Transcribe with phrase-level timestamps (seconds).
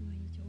[0.00, 0.45] まあ以上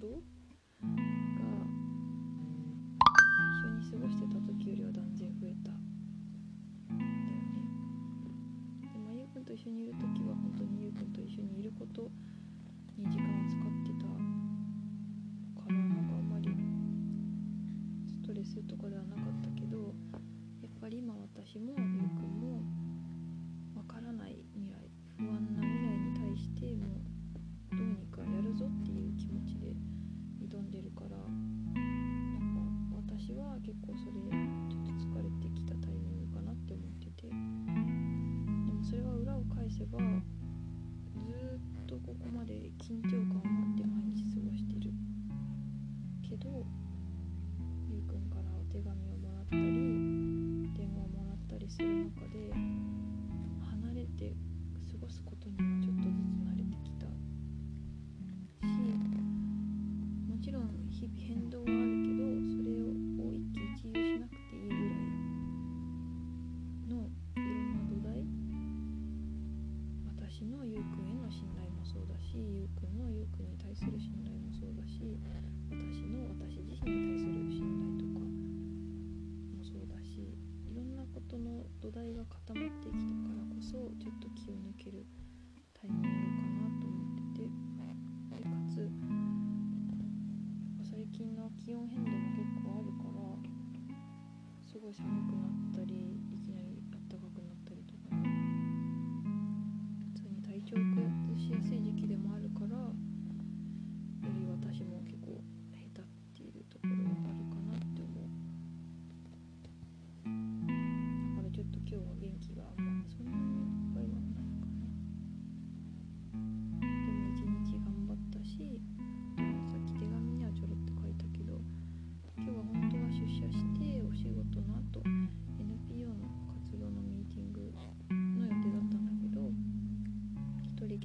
[0.00, 0.22] 도?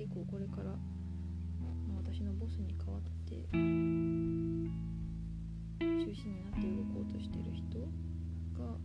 [0.06, 0.78] 結構これから、ま、
[1.98, 3.58] 私のボスに代わって中
[6.14, 7.80] 心になって動こうとしてる人
[8.54, 8.78] が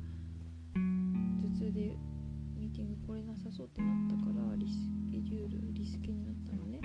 [0.72, 1.92] 頭痛で
[2.56, 4.72] ミーティング来れなさそうってなったからリス
[5.12, 6.80] ケジュールリスケになったのね。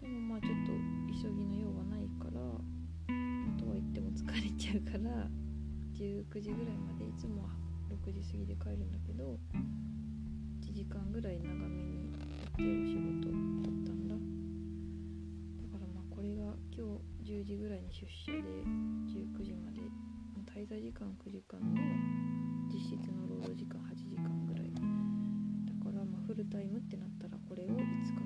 [0.00, 0.72] でもまあちょっと
[1.12, 2.40] 急ぎの用はないから
[3.60, 5.28] とは言っても疲れちゃうから
[5.92, 7.50] 19時ぐらいまでいつもは
[7.90, 9.38] 6時過ぎで帰るんだけど
[10.76, 14.12] 時間ぐらい長めにやってお仕事だったんだ。
[14.12, 18.44] だからまあこれが今日10時ぐらいに出社で
[19.08, 19.80] 19時まで
[20.44, 21.80] 滞在時間9時間の
[22.68, 24.68] 実質の労働時間8時間ぐらい。
[24.68, 24.80] だ
[25.80, 28.25] からまあフルタイムってなったらこれを5日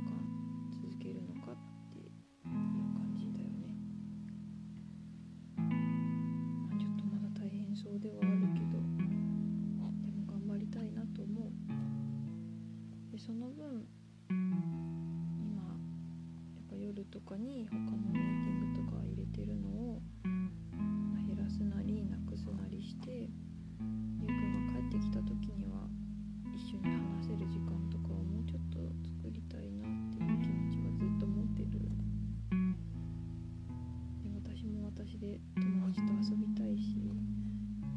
[35.01, 37.01] 私で友達と遊びたいし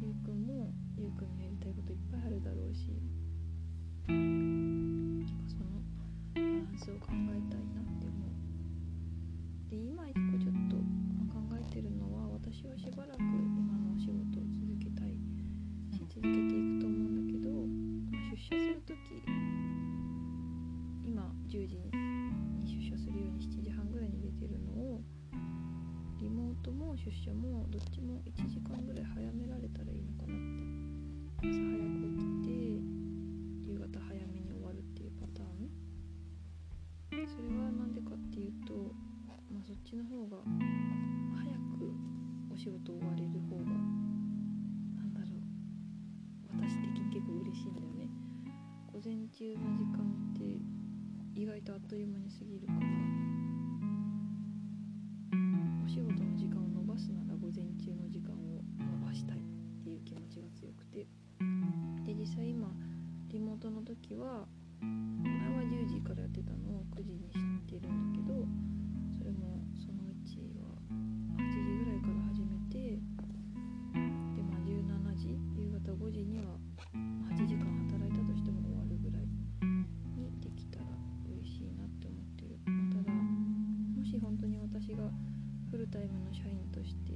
[0.00, 2.88] ゆうくんもゆうくんのやりたいこといっぱいあるだろうし
[4.08, 5.84] なんかその
[6.32, 8.32] バランスを考えたいなって思う。
[9.68, 10.80] で今一個ちょっと
[11.28, 13.20] 考えてるのは私はしばらく
[39.94, 40.42] ちの方が
[41.38, 41.94] 早く
[42.52, 43.70] お仕事終われる方が
[44.98, 45.46] なんだろう
[46.58, 48.10] 私的に結構嬉しいんだよね。
[48.92, 50.02] 午前中の時間
[50.34, 50.58] って
[51.40, 52.78] 意外とあっという間に過ぎるから
[55.86, 59.40] お仕事の時間を延ばすなら午前中の時間を延ばしたいっ
[59.84, 61.06] ていう気持ちが強くて。
[62.04, 62.66] で実際今
[63.28, 64.48] リモートの時は
[64.80, 67.43] 前は10時からやってたのを9時にして
[85.94, 87.12] タイムの社員として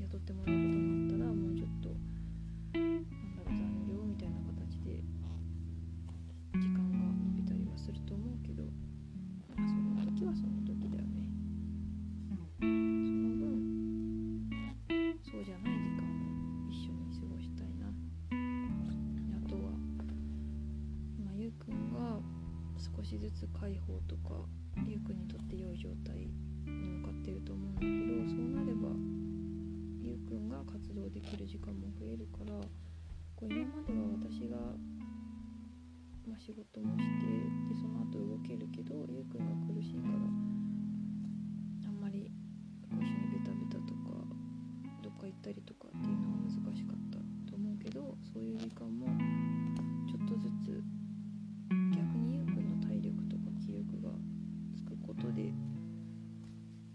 [0.00, 0.95] 雇ってもらうことにな
[36.36, 40.28] あ、仕事もしてでその後動けるけどゆうくんが苦しいから
[41.88, 42.30] あんまり
[42.82, 44.20] こう一緒にベタベタとか
[45.02, 47.16] どっか行ったりとかっていうのは難しかった
[47.48, 49.08] と思うけどそういう時間も
[50.06, 50.84] ちょっとずつ
[51.96, 54.12] 逆にゆうくんの体力とか気力が
[54.76, 55.54] つくことで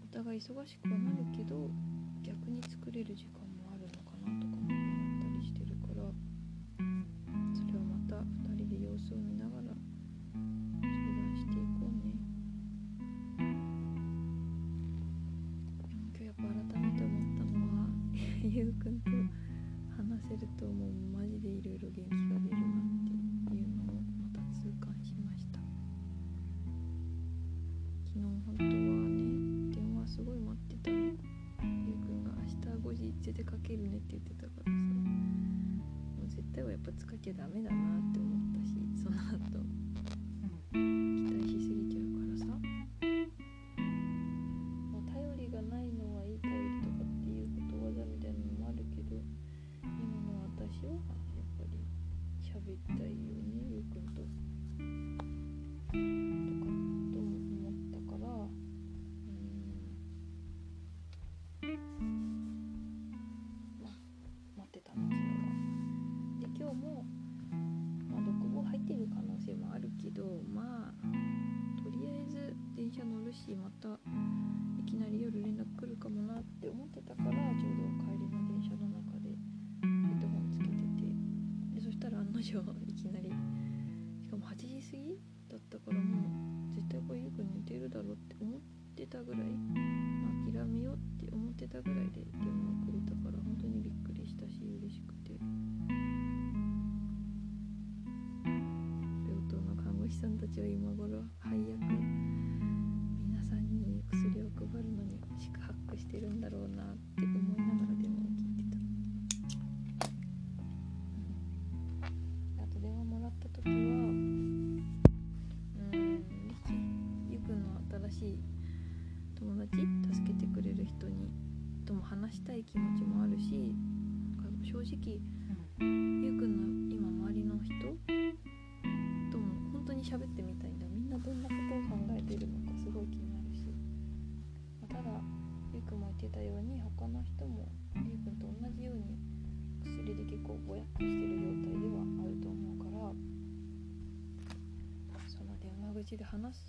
[0.02, 1.68] お互い忙しくはなるけど
[2.22, 3.51] 逆に作れる時間
[20.32, 25.60] せるともうマジでいろいろ元気が出るなっていうのをまた痛感しました。
[28.08, 30.90] 昨日本当はね電話すごい待ってた。
[30.90, 30.96] の
[31.84, 38.72] ゆうくんが明日5時絶対かけるねって言ってたからさもう絶対はやっぱ使っちゃダメだなって思ったし
[39.04, 39.81] その後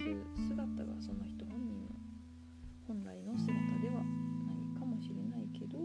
[0.03, 1.95] てい姿がその人本人の
[2.85, 5.79] 本来の姿ではないかもしれないけど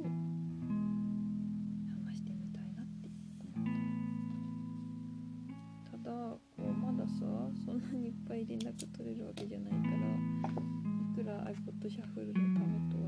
[2.02, 3.06] 話してみたいなって
[3.38, 3.70] 思っ
[5.86, 5.98] た。
[6.02, 7.22] ただこうまださ
[7.64, 13.07] そんなにいっぱい連絡取れるわけじゃないからいくら iPod シャッフルのためとは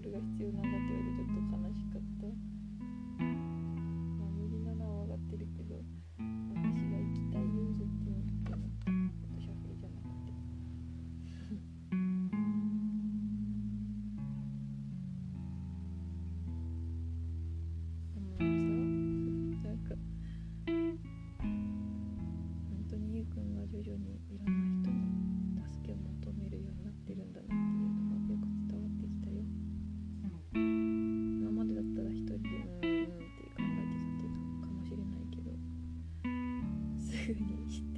[0.00, 0.69] ぐるが必要なの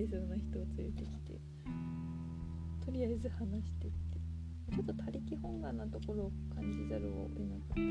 [0.06, 1.40] てそうな人を連れてきて
[2.85, 4.12] とりあえず話してって。
[4.73, 7.87] ちょっと他力本願なところを感じざるを得なかったけど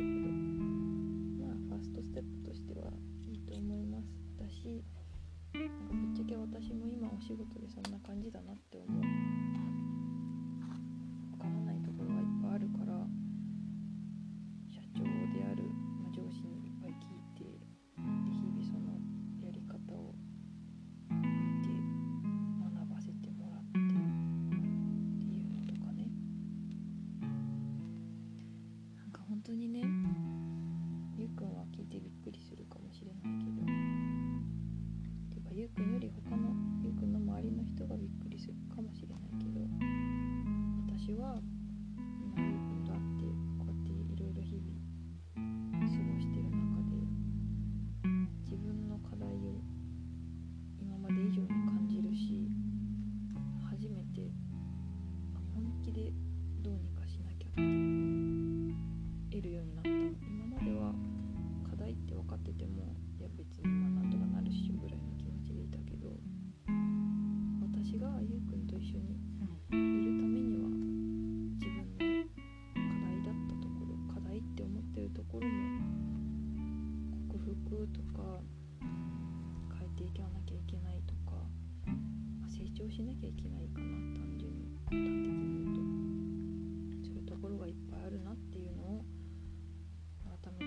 [1.45, 2.89] まあファーストステップとしては
[3.21, 4.09] いいと思います。
[4.39, 4.81] だし
[5.53, 9.00] なんかぶっちゃけ私も今お仕事でそんな感じだなって思う。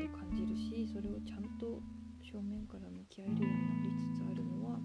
[0.02, 1.80] を感じるしそれをちゃんと
[2.20, 4.80] 正面から向き合えるようになりつつあるのは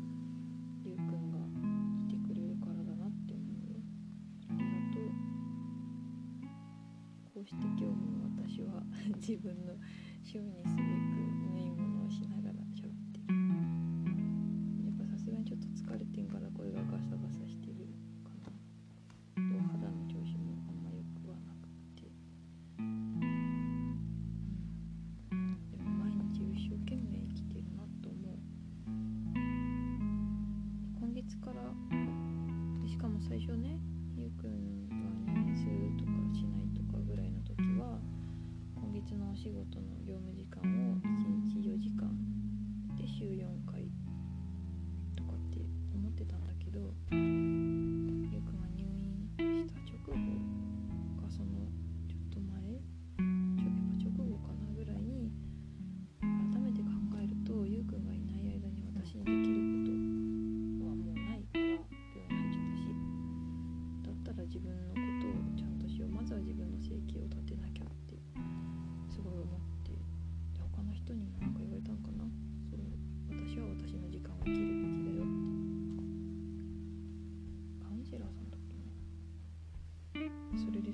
[0.83, 1.39] りゅうくんが
[2.05, 3.81] いてくれるからだなって思うよ。
[4.49, 5.09] ありがとう
[7.33, 8.83] こうして今日も私は
[9.17, 9.73] 自分の
[10.21, 12.48] 趣味にすべく縫い物をしながら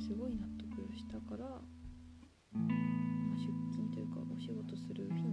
[0.06, 1.60] すごい納得したから、ま
[2.54, 2.62] あ、
[3.42, 5.25] 出勤というかお仕事する日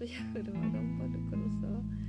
[0.00, 1.99] とヤフルは頑張るからさ。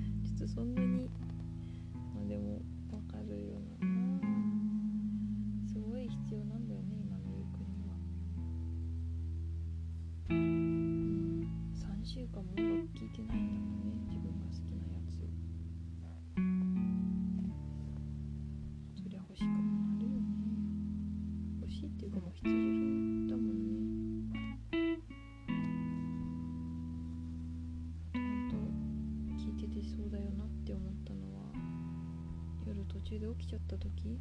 [33.72, 34.20] tudo aqui.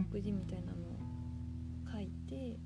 [0.00, 0.98] 目次みたいなのを
[1.92, 2.56] 書いてで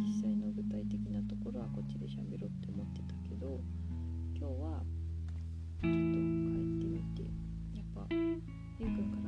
[0.00, 3.60] 実際の具体的なところはこっちで喋ろうって思ってたけど
[4.34, 4.82] 今日は
[5.76, 7.22] ちょっと帰ってみて
[7.76, 8.06] やっぱ
[8.80, 9.27] ゆうくんか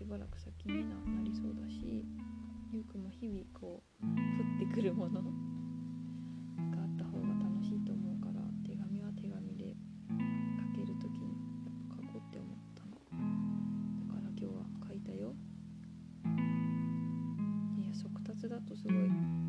[0.00, 2.06] しばらく先にななりそうだし
[2.72, 5.28] ゆうくんも日々こう降ってくるものが
[6.80, 9.76] あった方が楽しいと思うから手紙は手紙で
[10.08, 11.36] 書ける時に
[11.66, 12.96] やっぱ書こうって思ったの。
[14.08, 15.34] だから今日は書いたよ。
[17.76, 19.39] いや速達だとすごい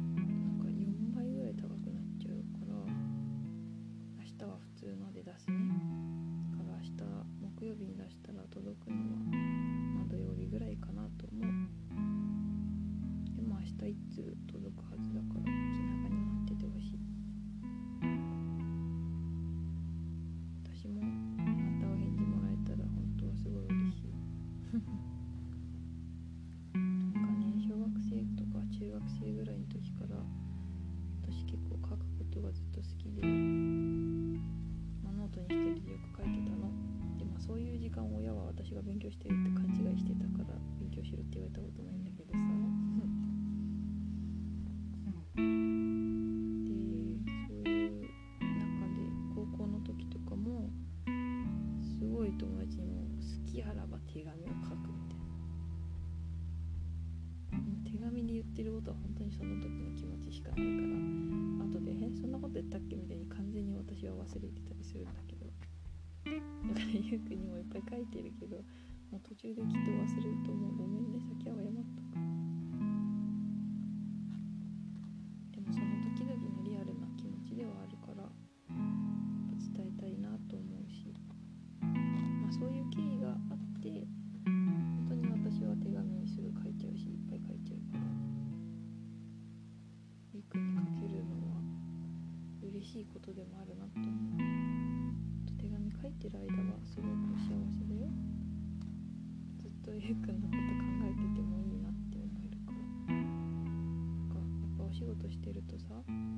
[64.91, 65.47] するんだけど。
[66.27, 68.57] だからゆうくんにもいっぱい書いてるけど
[69.09, 70.77] もう途中できっと忘れると思う。
[70.77, 72.00] ごめんね先は謝った
[105.67, 106.30] るとさ。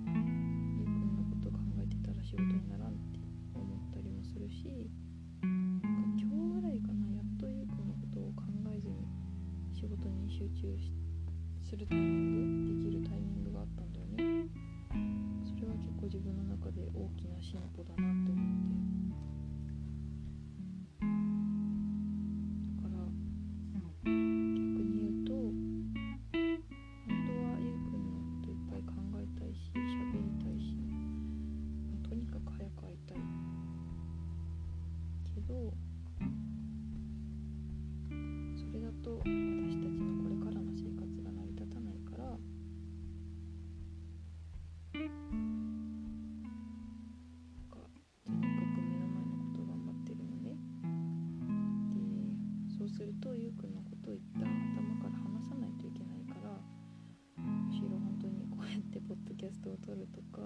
[59.43, 60.39] キャストを撮るとか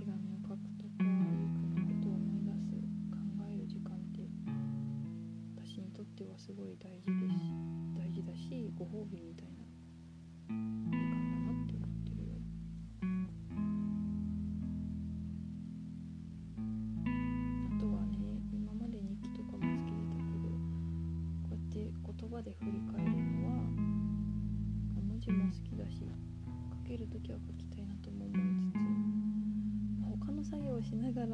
[0.00, 2.72] 紙を書くとかゆくんのことを思い出す
[3.12, 4.24] 考える時間って
[5.54, 7.52] 私にとってはすごい大事です。
[8.00, 9.47] 大事だしご褒美みたい
[26.98, 31.26] る時は書きたいなとも思いつつ他の作業をしながら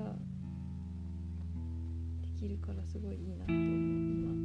[2.22, 4.43] できるからすごいいいなと思う今。